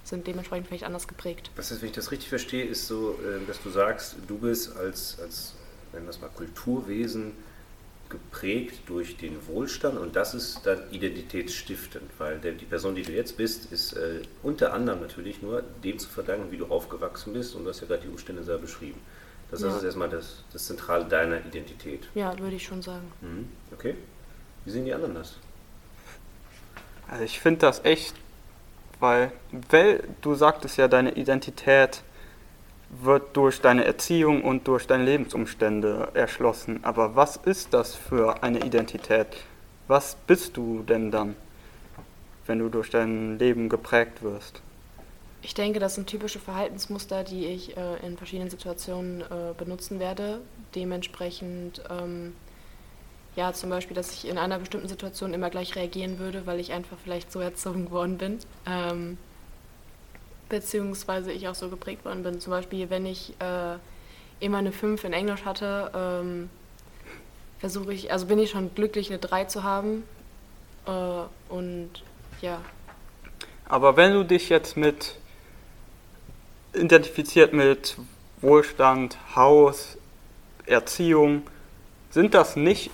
sind 0.04 0.28
dementsprechend 0.28 0.68
vielleicht 0.68 0.84
anders 0.84 1.08
geprägt. 1.08 1.52
Was 1.56 1.72
ist, 1.72 1.82
wenn 1.82 1.90
ich 1.90 1.96
das 1.96 2.12
richtig 2.12 2.30
verstehe, 2.30 2.66
ist 2.66 2.88
so, 2.88 3.20
äh, 3.22 3.46
dass 3.48 3.62
du 3.62 3.70
sagst, 3.70 4.16
du 4.28 4.38
bist 4.38 4.76
als, 4.76 5.18
als 5.20 5.54
nennen 5.94 6.06
wir 6.06 6.12
es 6.12 6.22
mal 6.22 6.30
Kulturwesen 6.30 7.34
geprägt 8.10 8.82
durch 8.86 9.18
den 9.18 9.48
Wohlstand 9.48 9.98
und 9.98 10.16
das 10.16 10.36
ist 10.36 10.62
dann 10.66 10.80
identitätsstiftend, 10.92 12.12
weil 12.20 12.38
der, 12.40 12.52
die 12.52 12.66
Person, 12.66 12.94
die 12.94 13.02
du 13.02 13.12
jetzt 13.12 13.38
bist, 13.38 13.72
ist 13.72 13.94
äh, 13.94 14.22
unter 14.44 14.74
anderem 14.74 15.02
natürlich 15.02 15.42
nur 15.42 15.64
dem 15.84 15.98
zu 15.98 16.10
verdanken, 16.10 16.52
wie 16.52 16.58
du 16.58 16.68
aufgewachsen 16.68 17.34
bist 17.34 17.56
und 17.56 17.64
du 17.64 17.70
hast 17.70 17.82
ja 17.82 17.88
gerade 17.88 18.04
die 18.04 18.10
Umstände 18.10 18.44
sehr 18.44 18.60
beschrieben. 18.60 19.00
Das 19.50 19.62
ja. 19.62 19.76
ist 19.76 19.84
erstmal 19.84 20.10
das, 20.10 20.44
das 20.52 20.66
Zentrale 20.66 21.06
deiner 21.06 21.44
Identität. 21.46 22.08
Ja, 22.14 22.38
würde 22.38 22.56
ich 22.56 22.64
schon 22.64 22.82
sagen. 22.82 23.12
Mhm. 23.22 23.50
Okay. 23.72 23.96
Wie 24.66 24.72
sehen 24.72 24.86
die 24.86 24.94
anderen 24.94 25.16
das? 25.16 25.38
Also 27.08 27.24
ich 27.24 27.40
finde 27.40 27.62
das 27.62 27.84
echt, 27.84 28.16
weil, 29.04 29.34
weil 29.70 30.02
du 30.22 30.34
sagtest 30.34 30.78
ja, 30.78 30.88
deine 30.88 31.12
Identität 31.12 32.02
wird 32.90 33.36
durch 33.36 33.60
deine 33.60 33.84
Erziehung 33.84 34.44
und 34.44 34.66
durch 34.68 34.88
deine 34.88 35.04
Lebensumstände 35.04 36.08
erschlossen. 36.14 36.80
Aber 36.84 37.16
was 37.16 37.36
ist 37.36 37.74
das 37.74 37.96
für 37.96 38.42
eine 38.44 38.60
Identität? 38.66 39.28
Was 39.90 40.16
bist 40.26 40.56
du 40.56 40.84
denn 40.84 41.12
dann, 41.12 41.36
wenn 42.46 42.60
du 42.60 42.70
durch 42.70 42.92
dein 42.92 43.38
Leben 43.38 43.68
geprägt 43.68 44.24
wirst? 44.24 44.62
Ich 45.42 45.54
denke, 45.54 45.80
das 45.80 45.96
sind 45.96 46.08
typische 46.08 46.40
Verhaltensmuster, 46.40 47.26
die 47.26 47.48
ich 47.48 47.76
äh, 47.76 47.98
in 48.06 48.16
verschiedenen 48.16 48.50
Situationen 48.50 49.20
äh, 49.20 49.54
benutzen 49.58 50.00
werde. 50.00 50.40
Dementsprechend, 50.76 51.84
ähm, 51.90 52.34
ja, 53.36 53.54
zum 53.54 53.70
Beispiel, 53.70 53.96
dass 53.96 54.14
ich 54.14 54.28
in 54.28 54.38
einer 54.38 54.60
bestimmten 54.60 54.88
Situation 54.88 55.34
immer 55.34 55.50
gleich 55.50 55.76
reagieren 55.76 56.20
würde, 56.20 56.46
weil 56.46 56.60
ich 56.60 56.72
einfach 56.72 56.98
vielleicht 57.04 57.32
so 57.32 57.40
erzogen 57.40 57.90
worden 57.90 58.18
bin. 58.18 58.40
Ähm, 58.68 59.18
beziehungsweise 60.50 61.32
ich 61.32 61.48
auch 61.48 61.56
so 61.56 61.70
geprägt 61.70 62.06
worden 62.06 62.22
bin. 62.24 62.40
Zum 62.40 62.52
Beispiel, 62.52 62.90
wenn 62.90 63.06
ich 63.06 63.34
äh, 63.40 63.78
immer 64.40 64.60
eine 64.60 64.72
5 64.72 65.04
in 65.04 65.14
Englisch 65.14 65.46
hatte, 65.46 65.92
ähm, 65.96 66.50
versuche 67.60 67.94
ich, 67.94 68.12
also 68.12 68.28
bin 68.28 68.38
ich 68.40 68.52
schon 68.52 68.76
glücklich, 68.76 69.10
eine 69.10 69.20
3 69.20 69.46
zu 69.46 69.64
haben. 69.64 70.04
Äh, 70.86 70.92
und 71.50 71.90
ja. 72.42 72.62
Aber 73.66 73.98
wenn 73.98 74.14
du 74.14 74.24
dich 74.24 74.50
jetzt 74.50 74.78
mit 74.78 75.16
identifiziert 76.74 77.54
mit 77.54 77.98
Wohlstand, 78.42 79.18
Haus, 79.36 79.98
Erziehung, 80.66 81.44
sind 82.10 82.34
das 82.34 82.56
nicht 82.56 82.92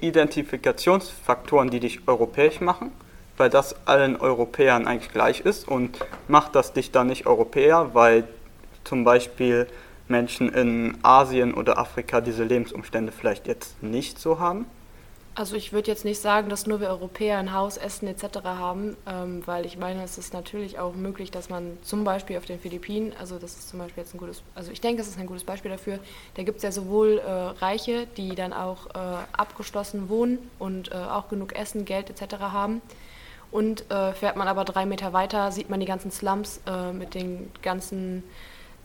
Identifikationsfaktoren, 0.00 1.70
die 1.70 1.80
dich 1.80 2.06
europäisch 2.06 2.60
machen? 2.60 2.92
Weil 3.36 3.50
das 3.50 3.86
allen 3.86 4.16
Europäern 4.16 4.86
eigentlich 4.86 5.12
gleich 5.12 5.40
ist 5.40 5.66
und 5.66 5.98
macht 6.28 6.54
das 6.54 6.72
dich 6.72 6.92
dann 6.92 7.08
nicht 7.08 7.26
Europäer, 7.26 7.90
weil 7.92 8.28
zum 8.84 9.04
Beispiel 9.04 9.66
Menschen 10.06 10.50
in 10.50 10.98
Asien 11.02 11.54
oder 11.54 11.78
Afrika 11.78 12.20
diese 12.20 12.44
Lebensumstände 12.44 13.12
vielleicht 13.12 13.46
jetzt 13.48 13.82
nicht 13.82 14.18
so 14.18 14.38
haben? 14.38 14.66
Also 15.36 15.56
ich 15.56 15.72
würde 15.72 15.90
jetzt 15.90 16.04
nicht 16.04 16.20
sagen, 16.20 16.48
dass 16.48 16.68
nur 16.68 16.80
wir 16.80 16.88
Europäer 16.88 17.38
ein 17.38 17.52
Haus, 17.52 17.76
Essen 17.76 18.06
etc. 18.06 18.44
haben, 18.44 18.96
ähm, 19.04 19.42
weil 19.46 19.66
ich 19.66 19.76
meine, 19.76 20.04
es 20.04 20.16
ist 20.16 20.32
natürlich 20.32 20.78
auch 20.78 20.94
möglich, 20.94 21.32
dass 21.32 21.50
man 21.50 21.76
zum 21.82 22.04
Beispiel 22.04 22.38
auf 22.38 22.44
den 22.44 22.60
Philippinen, 22.60 23.12
also 23.18 23.38
das 23.40 23.54
ist 23.54 23.68
zum 23.68 23.80
Beispiel 23.80 24.04
jetzt 24.04 24.14
ein 24.14 24.18
gutes, 24.18 24.42
also 24.54 24.70
ich 24.70 24.80
denke, 24.80 25.02
es 25.02 25.08
ist 25.08 25.18
ein 25.18 25.26
gutes 25.26 25.42
Beispiel 25.42 25.72
dafür, 25.72 25.98
da 26.34 26.44
gibt 26.44 26.58
es 26.58 26.62
ja 26.62 26.70
sowohl 26.70 27.18
äh, 27.18 27.30
Reiche, 27.30 28.06
die 28.16 28.36
dann 28.36 28.52
auch 28.52 28.86
äh, 28.94 28.98
abgeschlossen 29.32 30.08
wohnen 30.08 30.38
und 30.60 30.92
äh, 30.92 30.94
auch 30.94 31.28
genug 31.28 31.56
Essen, 31.56 31.84
Geld 31.84 32.10
etc. 32.10 32.36
haben. 32.40 32.80
Und 33.50 33.90
äh, 33.90 34.12
fährt 34.12 34.36
man 34.36 34.46
aber 34.46 34.64
drei 34.64 34.86
Meter 34.86 35.12
weiter, 35.12 35.50
sieht 35.50 35.68
man 35.68 35.80
die 35.80 35.86
ganzen 35.86 36.12
Slums 36.12 36.60
äh, 36.66 36.92
mit 36.92 37.14
den 37.14 37.50
ganzen 37.60 38.22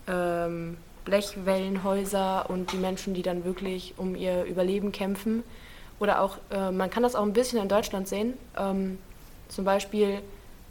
ähm, 0.08 0.78
Blechwellenhäuser 1.04 2.50
und 2.50 2.72
die 2.72 2.76
Menschen, 2.76 3.14
die 3.14 3.22
dann 3.22 3.44
wirklich 3.44 3.94
um 3.96 4.16
ihr 4.16 4.44
Überleben 4.44 4.90
kämpfen. 4.90 5.44
Oder 6.00 6.22
auch, 6.22 6.38
äh, 6.50 6.72
man 6.72 6.90
kann 6.90 7.04
das 7.04 7.14
auch 7.14 7.22
ein 7.22 7.32
bisschen 7.32 7.60
in 7.60 7.68
Deutschland 7.68 8.08
sehen. 8.08 8.36
Ähm, 8.56 8.98
zum 9.48 9.64
Beispiel, 9.64 10.20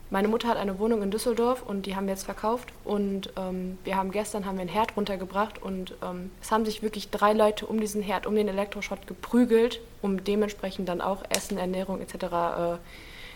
meine 0.09 0.27
Mutter 0.27 0.47
hat 0.47 0.57
eine 0.57 0.79
Wohnung 0.79 1.03
in 1.03 1.11
Düsseldorf 1.11 1.61
und 1.61 1.85
die 1.85 1.95
haben 1.95 2.07
wir 2.07 2.13
jetzt 2.13 2.25
verkauft. 2.25 2.69
Und 2.83 3.31
ähm, 3.37 3.77
wir 3.83 3.95
haben 3.95 4.11
gestern 4.11 4.45
haben 4.45 4.55
wir 4.55 4.61
einen 4.61 4.69
Herd 4.69 4.97
runtergebracht 4.97 5.61
und 5.61 5.93
ähm, 6.01 6.31
es 6.41 6.51
haben 6.51 6.65
sich 6.65 6.81
wirklich 6.81 7.11
drei 7.11 7.33
Leute 7.33 7.67
um 7.67 7.79
diesen 7.79 8.01
Herd, 8.01 8.25
um 8.25 8.35
den 8.35 8.47
Elektroschrott 8.47 9.05
geprügelt, 9.05 9.79
um 10.01 10.23
dementsprechend 10.23 10.89
dann 10.89 10.99
auch 10.99 11.23
Essen, 11.29 11.59
Ernährung 11.59 12.01
etc. 12.01 12.15
Äh, 12.15 12.77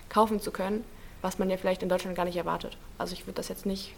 kaufen 0.10 0.40
zu 0.40 0.52
können, 0.52 0.84
was 1.22 1.38
man 1.38 1.50
ja 1.52 1.58
vielleicht 1.58 1.84
in 1.84 1.90
Deutschland 1.90 2.16
gar 2.16 2.26
nicht 2.26 2.38
erwartet. 2.38 2.76
Also 2.98 3.14
ich 3.14 3.28
würde 3.28 3.36
das 3.36 3.50
jetzt 3.50 3.68
nicht 3.68 3.94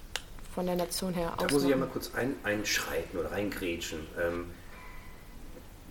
von 0.54 0.66
der 0.66 0.75
Nation 0.75 1.14
her 1.14 1.34
Da 1.38 1.48
muss 1.50 1.64
ich 1.64 1.70
ja 1.70 1.78
mal 1.78 1.88
kurz 1.88 2.14
ein, 2.14 2.36
einschreiten 2.44 3.20
oder 3.20 3.32
reingrätschen. 3.32 4.00
Ähm, 4.22 4.52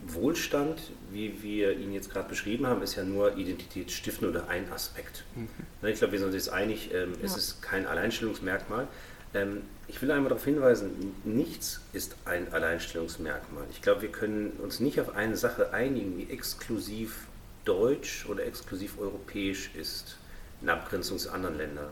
Wohlstand, 0.07 0.81
wie 1.11 1.43
wir 1.43 1.77
ihn 1.79 1.93
jetzt 1.93 2.11
gerade 2.11 2.29
beschrieben 2.29 2.67
haben, 2.67 2.83
ist 2.83 2.97
ja 2.97 3.05
nur 3.05 3.37
identitätsstiftend 3.37 4.31
oder 4.31 4.49
ein 4.49 4.71
Aspekt. 4.71 5.25
Mhm. 5.35 5.49
Ne, 5.83 5.91
ich 5.91 5.99
glaube, 5.99 6.13
wir 6.13 6.19
sind 6.19 6.27
uns 6.27 6.37
jetzt 6.37 6.51
einig, 6.51 6.91
ähm, 6.93 7.13
ja. 7.13 7.25
es 7.25 7.37
ist 7.37 7.63
kein 7.63 7.87
Alleinstellungsmerkmal. 7.87 8.89
Ähm, 9.35 9.63
ich 9.89 10.01
will 10.01 10.11
einmal 10.11 10.31
darauf 10.31 10.45
hinweisen, 10.45 11.15
nichts 11.25 11.81
ist 11.93 12.17
ein 12.25 12.53
Alleinstellungsmerkmal. 12.53 13.65
Ich 13.71 13.83
glaube, 13.83 14.03
wir 14.03 14.11
können 14.11 14.53
uns 14.63 14.81
nicht 14.81 15.01
auf 15.01 15.15
eine 15.15 15.37
Sache 15.37 15.73
einigen, 15.73 16.19
die 16.19 16.31
exklusiv 16.31 17.27
deutsch 17.65 18.27
oder 18.29 18.45
exklusiv 18.45 18.99
europäisch 18.99 19.71
ist, 19.75 20.17
in 20.63 20.69
Abgrenzung 20.69 21.19
zu 21.19 21.31
anderen 21.31 21.59
Ländern. 21.59 21.91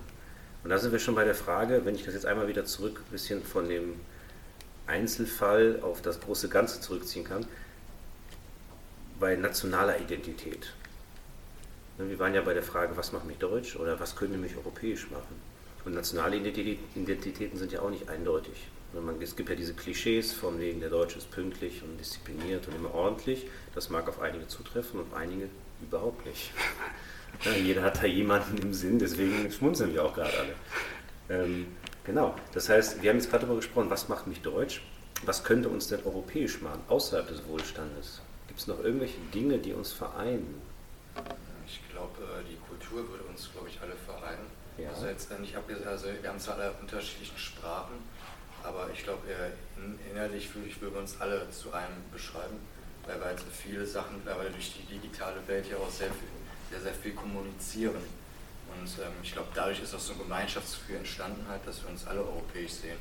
Und 0.65 0.71
da 0.71 0.79
sind 0.79 0.93
wir 0.93 0.99
schon 0.99 1.15
bei 1.15 1.25
der 1.25 1.35
Frage, 1.35 1.85
wenn 1.85 1.95
ich 1.95 2.05
das 2.05 2.15
jetzt 2.15 2.27
einmal 2.27 2.49
wieder 2.49 2.65
zurück 2.65 3.03
ein 3.07 3.13
bisschen 3.13 3.43
von 3.43 3.69
dem 3.69 3.95
Einzelfall 4.87 5.81
auf 5.83 6.03
das 6.03 6.21
große 6.21 6.49
Ganze 6.49 6.81
zurückziehen 6.81 7.25
kann, 7.25 7.47
bei 9.19 9.37
nationaler 9.37 10.01
Identität. 10.01 10.73
Ne, 11.99 12.09
wir 12.09 12.19
waren 12.19 12.35
ja 12.35 12.43
bei 12.43 12.55
der 12.55 12.63
Frage, 12.63 12.97
was 12.97 13.13
macht 13.13 13.27
mich 13.27 13.39
deutsch 13.39 13.77
oder 13.77 13.99
was 14.01 14.17
könnte 14.17 14.39
mich 14.39 14.57
europäisch 14.57 15.11
machen. 15.11 15.41
Und 15.85 15.95
nationale 15.95 16.37
Identitäten 16.37 17.59
sind 17.59 17.73
ja 17.73 17.81
auch 17.81 17.91
nicht 17.91 18.09
eindeutig. 18.09 18.69
Ne, 18.93 19.01
es 19.21 19.37
gibt 19.37 19.49
ja 19.49 19.55
diese 19.55 19.75
Klischees 19.75 20.33
von 20.33 20.59
wegen, 20.61 20.81
der 20.81 20.91
Deutsche 20.91 21.19
ist 21.19 21.31
pünktlich 21.31 21.83
und 21.83 21.99
diszipliniert 21.99 22.67
und 22.69 22.77
immer 22.77 22.95
ordentlich. 22.95 23.47
Das 23.75 23.91
mag 23.91 24.09
auf 24.09 24.21
einige 24.21 24.47
zutreffen 24.49 25.01
und 25.01 25.13
auf 25.13 25.19
einige 25.19 25.49
überhaupt 25.83 26.25
nicht. 26.27 26.53
Ja, 27.45 27.53
jeder 27.57 27.83
hat 27.83 28.03
da 28.03 28.07
jemanden 28.07 28.59
im 28.59 28.73
Sinn, 28.73 28.99
deswegen 28.99 29.51
schmunzeln 29.51 29.93
wir 29.93 30.05
auch 30.05 30.15
gerade 30.15 30.33
alle. 30.39 30.55
Ähm, 31.29 31.67
genau, 32.05 32.35
das 32.53 32.69
heißt, 32.69 33.03
wir 33.03 33.11
haben 33.11 33.17
jetzt 33.17 33.31
gerade 33.31 33.43
darüber 33.47 33.61
gesprochen, 33.61 33.91
was 33.91 34.09
macht 34.09 34.27
mich 34.27 34.41
deutsch? 34.41 34.83
Was 35.25 35.45
könnte 35.45 35.69
uns 35.69 35.89
denn 35.89 36.05
europäisch 36.05 36.61
machen, 36.61 36.81
außerhalb 36.89 37.29
des 37.29 37.47
Wohlstandes? 37.47 38.21
Gibt 38.53 38.61
es 38.61 38.67
noch 38.67 38.85
irgendwelche 38.85 39.17
Dinge, 39.33 39.57
die 39.57 39.73
uns 39.73 39.93
vereinen? 39.93 40.61
Ich 41.67 41.81
glaube, 41.91 42.21
äh, 42.21 42.45
die 42.45 42.59
Kultur 42.69 43.09
würde 43.09 43.25
uns, 43.25 43.51
glaube 43.51 43.71
ich, 43.71 43.81
alle 43.81 43.95
vereinen. 43.95 44.45
Ja. 44.77 44.91
Also 44.91 45.07
jetzt 45.07 45.31
nicht 45.41 45.57
also 45.57 46.07
wir 46.21 46.29
haben 46.29 46.39
zwar 46.39 46.57
alle 46.57 46.71
unterschiedlichen 46.79 47.39
Sprachen, 47.39 47.95
aber 48.63 48.91
ich 48.93 49.05
glaube, 49.05 49.23
innerlich 50.11 50.55
würde 50.55 50.69
ich 50.69 50.79
würde 50.83 50.99
uns 50.99 51.19
alle 51.19 51.51
zu 51.51 51.73
einem 51.73 51.97
beschreiben, 52.13 52.59
weil 53.07 53.19
wir 53.21 53.25
halt 53.25 53.41
viele 53.41 53.87
Sachen 53.87 54.17
mittlerweile 54.17 54.51
durch 54.51 54.75
die 54.75 54.99
digitale 54.99 55.37
Welt 55.47 55.71
ja 55.71 55.79
auch 55.79 55.89
sehr 55.89 56.11
viel, 56.11 56.29
sehr, 56.71 56.81
sehr 56.83 56.93
viel 56.93 57.13
kommunizieren. 57.13 57.97
Und 57.97 58.89
ähm, 59.03 59.13
ich 59.23 59.33
glaube, 59.33 59.49
dadurch 59.55 59.83
ist 59.83 59.95
auch 59.95 59.99
so 59.99 60.13
ein 60.13 60.19
Gemeinschaftsgefühl 60.19 60.97
entstanden, 60.97 61.47
halt, 61.49 61.67
dass 61.67 61.83
wir 61.83 61.89
uns 61.89 62.07
alle 62.07 62.21
europäisch 62.21 62.73
sehen. 62.73 62.99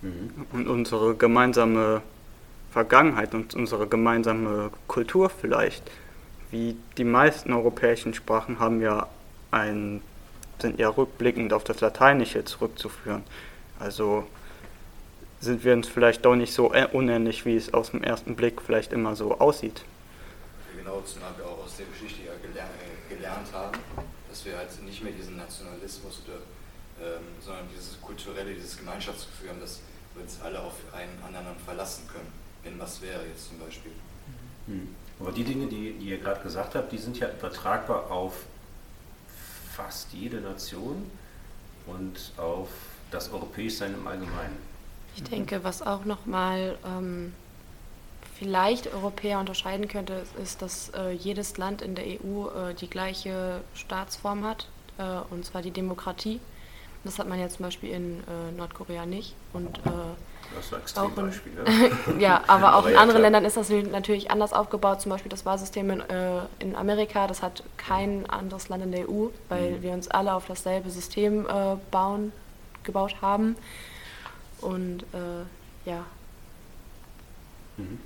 Mhm. 0.00 0.46
Und 0.50 0.66
unsere 0.66 1.14
gemeinsame 1.14 2.02
Vergangenheit 2.72 3.34
und 3.34 3.54
unsere 3.54 3.86
gemeinsame 3.86 4.70
Kultur 4.88 5.28
vielleicht. 5.28 5.82
Wie 6.50 6.76
die 6.96 7.04
meisten 7.04 7.52
europäischen 7.52 8.14
Sprachen 8.14 8.58
haben 8.58 8.80
ja 8.80 9.08
ein, 9.50 10.00
sind 10.58 10.78
ja 10.78 10.88
rückblickend 10.88 11.52
auf 11.52 11.64
das 11.64 11.80
Lateinische 11.80 12.44
zurückzuführen. 12.44 13.22
Also 13.78 14.26
sind 15.40 15.64
wir 15.64 15.74
uns 15.74 15.88
vielleicht 15.88 16.24
doch 16.24 16.36
nicht 16.36 16.54
so 16.54 16.72
unähnlich, 16.92 17.44
wie 17.44 17.56
es 17.56 17.74
aus 17.74 17.90
dem 17.90 18.02
ersten 18.02 18.36
Blick 18.36 18.62
vielleicht 18.62 18.92
immer 18.92 19.16
so 19.16 19.38
aussieht. 19.38 19.84
Genau, 20.76 21.02
zumal 21.02 21.30
wir 21.36 21.46
auch 21.46 21.64
aus 21.64 21.76
der 21.76 21.86
Geschichte 21.86 22.26
ja 22.26 22.32
gelernt, 22.40 22.70
gelernt 23.08 23.48
haben, 23.52 23.78
dass 24.28 24.44
wir 24.44 24.56
halt 24.56 24.70
nicht 24.82 25.02
mehr 25.02 25.12
diesen 25.12 25.36
Nationalismus 25.36 26.22
oder, 26.26 26.38
ähm, 27.06 27.24
sondern 27.40 27.66
dieses 27.74 28.00
kulturelle, 28.00 28.54
dieses 28.54 28.78
Gemeinschaftsgefühl 28.78 29.50
haben, 29.50 29.60
dass 29.60 29.80
wir 30.14 30.22
uns 30.22 30.38
alle 30.42 30.60
auf 30.60 30.74
einen 30.92 31.18
anderen 31.26 31.56
verlassen 31.64 32.08
können, 32.08 32.32
wenn 32.64 32.78
was 32.78 33.00
wäre 33.02 33.26
jetzt 33.26 33.48
zum 33.48 33.58
Beispiel. 33.58 33.92
Mhm. 34.66 34.94
Aber 35.20 35.32
die 35.32 35.44
Dinge, 35.44 35.66
die, 35.66 35.92
die 35.92 36.10
ihr 36.10 36.18
gerade 36.18 36.42
gesagt 36.42 36.74
habt, 36.74 36.90
die 36.92 36.98
sind 36.98 37.18
ja 37.18 37.30
übertragbar 37.30 38.10
auf 38.10 38.44
fast 39.70 40.12
jede 40.12 40.40
Nation 40.40 41.10
und 41.86 42.32
auf 42.36 42.68
das 43.10 43.32
Europäischsein 43.32 43.94
im 43.94 44.06
Allgemeinen. 44.06 44.56
Ich 45.16 45.22
denke, 45.24 45.62
was 45.62 45.82
auch 45.82 46.04
nochmal 46.04 46.78
ähm, 46.86 47.34
vielleicht 48.38 48.92
Europäer 48.92 49.38
unterscheiden 49.38 49.88
könnte, 49.88 50.24
ist, 50.42 50.62
dass 50.62 50.90
äh, 50.90 51.10
jedes 51.10 51.58
Land 51.58 51.82
in 51.82 51.94
der 51.94 52.04
EU 52.04 52.48
äh, 52.48 52.74
die 52.74 52.88
gleiche 52.88 53.60
Staatsform 53.74 54.44
hat, 54.44 54.68
äh, 54.98 55.02
und 55.30 55.44
zwar 55.44 55.62
die 55.62 55.70
Demokratie. 55.70 56.40
Das 57.04 57.18
hat 57.18 57.28
man 57.28 57.38
ja 57.38 57.48
zum 57.48 57.64
Beispiel 57.64 57.90
in 57.90 58.20
äh, 58.20 58.52
Nordkorea 58.56 59.06
nicht. 59.06 59.34
Und, 59.52 59.78
äh, 59.78 59.90
das 60.56 60.66
ist 60.66 60.74
ein 60.74 60.80
Extrembeispiel, 60.80 61.52
ne? 61.54 61.90
ja, 62.20 62.42
aber 62.46 62.74
auch 62.74 62.78
aber 62.78 62.88
in 62.88 62.94
ja, 62.94 63.00
anderen 63.00 63.20
klar. 63.20 63.30
Ländern 63.30 63.44
ist 63.44 63.56
das 63.56 63.70
natürlich 63.70 64.30
anders 64.30 64.52
aufgebaut. 64.52 65.00
Zum 65.00 65.10
Beispiel 65.10 65.30
das 65.30 65.44
Wahlsystem 65.44 65.90
in, 65.90 66.00
äh, 66.00 66.40
in 66.58 66.76
Amerika, 66.76 67.26
das 67.26 67.42
hat 67.42 67.62
kein 67.76 68.28
anderes 68.28 68.68
Land 68.68 68.84
in 68.84 68.92
der 68.92 69.08
EU, 69.08 69.28
weil 69.48 69.72
mhm. 69.72 69.82
wir 69.82 69.92
uns 69.92 70.08
alle 70.08 70.34
auf 70.34 70.46
dasselbe 70.46 70.90
System 70.90 71.46
bauen, 71.90 72.32
gebaut 72.84 73.16
haben. 73.20 73.56
Und 74.60 75.02
äh, 75.12 75.88
ja. 75.90 76.04
Mhm. 77.76 77.98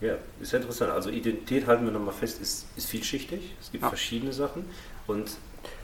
Ja, 0.00 0.16
ist 0.40 0.52
ja 0.52 0.58
interessant. 0.58 0.92
Also 0.92 1.10
Identität 1.10 1.66
halten 1.66 1.84
wir 1.84 1.92
nochmal 1.92 2.14
fest, 2.14 2.40
ist, 2.40 2.66
ist 2.76 2.86
vielschichtig. 2.86 3.54
Es 3.60 3.72
gibt 3.72 3.82
ja. 3.82 3.88
verschiedene 3.88 4.32
Sachen. 4.32 4.66
Und 5.06 5.30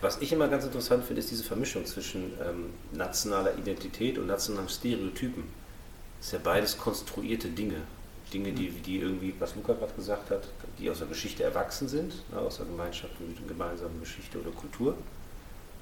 was 0.00 0.21
ich 0.21 0.32
immer 0.32 0.49
ganz 0.49 0.64
interessant 0.64 1.04
finde, 1.04 1.21
ist 1.21 1.30
diese 1.30 1.44
Vermischung 1.44 1.87
zwischen 1.87 2.32
ähm, 2.47 2.71
nationaler 2.92 3.56
Identität 3.56 4.18
und 4.18 4.26
nationalen 4.26 4.68
Stereotypen. 4.68 5.44
Das 6.23 6.29
ist 6.29 6.35
ja 6.35 6.38
beides 6.45 6.79
konstruierte 6.79 7.49
Dinge. 7.49 7.79
Dinge, 8.33 8.52
die, 8.52 8.71
die 8.71 9.00
irgendwie, 9.00 9.35
was 9.41 9.57
Luca 9.57 9.73
gerade 9.73 9.93
gesagt 9.95 10.31
hat, 10.31 10.47
die 10.79 10.88
aus 10.88 10.99
der 10.99 11.09
Geschichte 11.09 11.43
erwachsen 11.43 11.88
sind, 11.88 12.14
ne, 12.31 12.38
aus 12.38 12.59
der 12.59 12.67
Gemeinschaft 12.67 13.21
mit 13.21 13.37
einer 13.37 13.49
gemeinsamen 13.49 13.99
Geschichte 13.99 14.41
oder 14.41 14.52
Kultur. 14.52 14.95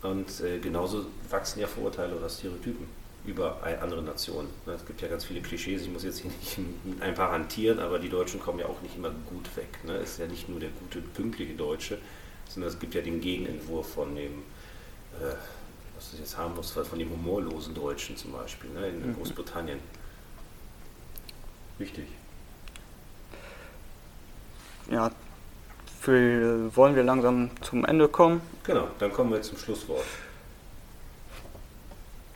Und 0.00 0.40
äh, 0.40 0.58
genauso 0.58 1.04
wachsen 1.28 1.60
ja 1.60 1.66
Vorurteile 1.66 2.16
oder 2.16 2.26
Stereotypen 2.30 2.86
über 3.26 3.62
andere 3.82 4.02
Nationen. 4.02 4.48
Es 4.64 4.86
gibt 4.86 5.02
ja 5.02 5.08
ganz 5.08 5.26
viele 5.26 5.42
Klischees, 5.42 5.82
ich 5.82 5.90
muss 5.90 6.04
jetzt 6.04 6.20
hier 6.20 6.30
nicht 6.30 6.58
ein 7.00 7.14
paar 7.14 7.32
hantieren, 7.32 7.78
aber 7.78 7.98
die 7.98 8.08
Deutschen 8.08 8.40
kommen 8.40 8.60
ja 8.60 8.66
auch 8.66 8.80
nicht 8.80 8.96
immer 8.96 9.10
gut 9.10 9.54
weg. 9.56 9.68
Es 10.02 10.12
ist 10.12 10.20
ja 10.20 10.26
nicht 10.26 10.48
nur 10.48 10.58
der 10.58 10.70
gute, 10.70 11.02
pünktliche 11.02 11.52
Deutsche, 11.52 11.98
sondern 12.48 12.72
es 12.72 12.78
gibt 12.78 12.94
ja 12.94 13.02
den 13.02 13.20
Gegenentwurf 13.20 13.92
von 13.92 14.16
dem, 14.16 14.38
äh, 15.20 15.34
was 15.94 16.14
ist 16.14 16.20
jetzt 16.20 16.38
harmlos, 16.38 16.70
von 16.70 16.98
dem 16.98 17.10
humorlosen 17.10 17.74
Deutschen 17.74 18.16
zum 18.16 18.32
Beispiel 18.32 18.70
ne, 18.70 18.88
in 18.88 19.06
mhm. 19.06 19.16
Großbritannien. 19.16 19.80
Wichtig. 21.80 22.04
Ja, 24.90 25.10
für, 25.98 26.76
wollen 26.76 26.94
wir 26.94 27.02
langsam 27.02 27.50
zum 27.62 27.86
Ende 27.86 28.06
kommen? 28.06 28.42
Genau, 28.64 28.88
dann 28.98 29.10
kommen 29.10 29.32
wir 29.32 29.40
zum 29.40 29.56
Schlusswort. 29.56 30.04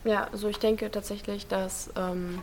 Ja, 0.04 0.28
also 0.32 0.48
ich 0.48 0.58
denke 0.58 0.90
tatsächlich, 0.90 1.46
dass 1.46 1.90
ähm, 1.94 2.40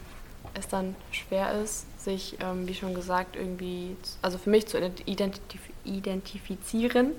es 0.53 0.67
dann 0.67 0.95
schwer 1.11 1.59
ist, 1.63 1.87
sich, 1.99 2.37
ähm, 2.39 2.67
wie 2.67 2.75
schon 2.75 2.93
gesagt, 2.93 3.35
irgendwie, 3.35 3.97
also 4.21 4.37
für 4.37 4.51
mich 4.51 4.67
zu 4.67 4.77
identif 4.77 5.61
identifizieren 5.83 7.13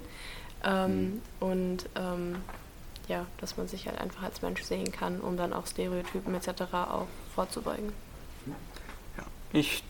ähm, 0.64 0.92
mhm. 0.92 1.22
und 1.40 1.88
ähm, 1.96 2.36
ja, 3.08 3.26
dass 3.38 3.56
man 3.56 3.66
sich 3.66 3.88
halt 3.88 4.00
einfach 4.00 4.22
als 4.22 4.42
Mensch 4.42 4.62
sehen 4.62 4.92
kann, 4.92 5.20
um 5.20 5.36
dann 5.36 5.52
auch 5.52 5.66
Stereotypen 5.66 6.36
etc. 6.36 6.62
auch 6.72 7.08
vorzubeugen. 7.34 7.92
Ja, 8.46 8.54
ich 9.52 9.82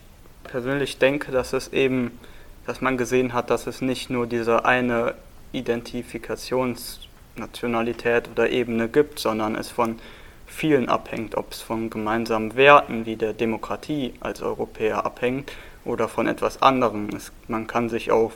persönlich 0.43 0.97
denke, 0.97 1.31
dass 1.31 1.53
es 1.53 1.71
eben, 1.73 2.19
dass 2.65 2.81
man 2.81 2.97
gesehen 2.97 3.33
hat, 3.33 3.49
dass 3.49 3.67
es 3.67 3.81
nicht 3.81 4.09
nur 4.09 4.27
diese 4.27 4.65
eine 4.65 5.15
Identifikationsnationalität 5.51 8.29
oder 8.29 8.49
Ebene 8.49 8.89
gibt, 8.89 9.19
sondern 9.19 9.55
es 9.55 9.69
von 9.69 9.99
vielen 10.45 10.89
abhängt, 10.89 11.35
ob 11.35 11.51
es 11.51 11.61
von 11.61 11.89
gemeinsamen 11.89 12.55
Werten 12.55 13.05
wie 13.05 13.15
der 13.15 13.33
Demokratie 13.33 14.13
als 14.19 14.41
Europäer 14.41 15.05
abhängt 15.05 15.51
oder 15.85 16.07
von 16.07 16.27
etwas 16.27 16.61
anderem. 16.61 17.09
Es, 17.15 17.31
man 17.47 17.67
kann 17.67 17.89
sich 17.89 18.11
auf 18.11 18.33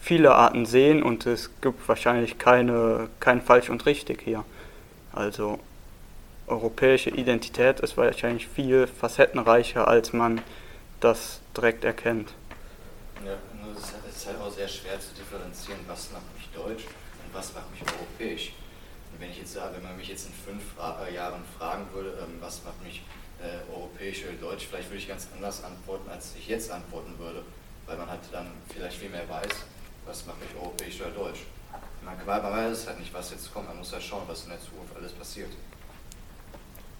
viele 0.00 0.34
Arten 0.34 0.64
sehen 0.64 1.02
und 1.02 1.26
es 1.26 1.50
gibt 1.60 1.86
wahrscheinlich 1.88 2.38
keine, 2.38 3.08
kein 3.20 3.42
falsch 3.42 3.68
und 3.68 3.84
richtig 3.86 4.22
hier. 4.22 4.44
Also 5.12 5.58
europäische 6.46 7.10
Identität 7.10 7.80
ist 7.80 7.96
wahrscheinlich 7.96 8.48
viel 8.48 8.86
facettenreicher, 8.86 9.86
als 9.86 10.12
man 10.12 10.40
das 11.00 11.40
direkt 11.56 11.84
erkennt. 11.84 12.34
Ja, 13.24 13.36
nur 13.62 13.74
es 13.76 14.16
ist 14.16 14.26
halt 14.26 14.40
auch 14.40 14.50
sehr 14.50 14.68
schwer 14.68 14.98
zu 15.00 15.14
differenzieren, 15.14 15.80
was 15.86 16.10
macht 16.12 16.34
mich 16.36 16.48
deutsch 16.54 16.84
und 16.84 17.34
was 17.34 17.54
macht 17.54 17.70
mich 17.70 17.82
europäisch 17.82 18.52
wenn 19.20 19.30
ich 19.30 19.38
jetzt 19.38 19.52
sage, 19.52 19.76
wenn 19.76 19.82
man 19.82 19.96
mich 19.96 20.08
jetzt 20.08 20.26
in 20.26 20.32
fünf 20.32 20.62
äh, 20.78 21.14
Jahren 21.14 21.42
fragen 21.58 21.86
würde, 21.92 22.18
ähm, 22.22 22.38
was 22.40 22.64
macht 22.64 22.82
mich 22.82 23.02
äh, 23.40 23.70
europäisch 23.70 24.24
oder 24.24 24.32
deutsch, 24.32 24.66
vielleicht 24.68 24.88
würde 24.88 24.98
ich 24.98 25.08
ganz 25.08 25.28
anders 25.34 25.62
antworten, 25.62 26.08
als 26.10 26.34
ich 26.38 26.48
jetzt 26.48 26.70
antworten 26.70 27.18
würde, 27.18 27.42
weil 27.86 27.96
man 27.96 28.08
halt 28.08 28.20
dann 28.32 28.46
vielleicht 28.72 28.96
viel 28.98 29.10
mehr 29.10 29.28
weiß, 29.28 29.52
was 30.06 30.26
macht 30.26 30.40
mich 30.40 30.50
europäisch 30.60 31.00
oder 31.00 31.10
deutsch. 31.10 31.40
Man, 32.02 32.16
man 32.24 32.42
weiß 32.42 32.86
halt 32.86 32.98
nicht, 32.98 33.12
was 33.12 33.30
jetzt 33.30 33.52
kommt, 33.52 33.68
man 33.68 33.76
muss 33.76 33.92
halt 33.92 34.02
schauen, 34.02 34.22
was 34.26 34.44
in 34.44 34.50
der 34.50 34.60
Zukunft 34.60 34.96
alles 34.96 35.12
passiert. 35.12 35.50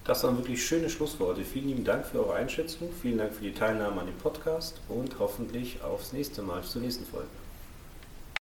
Das 0.05 0.25
waren 0.25 0.39
wirklich 0.39 0.65
schöne 0.65 0.89
Schlussworte. 0.89 1.43
Vielen 1.45 1.69
lieben 1.69 1.85
Dank 1.85 2.07
für 2.07 2.21
eure 2.21 2.35
Einschätzung, 2.35 2.89
vielen 3.01 3.19
Dank 3.19 3.35
für 3.35 3.45
die 3.45 3.53
Teilnahme 3.53 4.01
an 4.01 4.07
dem 4.07 4.17
Podcast 4.17 4.81
und 4.89 5.19
hoffentlich 5.19 5.83
aufs 5.83 6.13
nächste 6.13 6.43
Mal 6.43 6.63
zur 6.63 6.83
nächsten 6.83 7.05
Folge. 7.05 7.29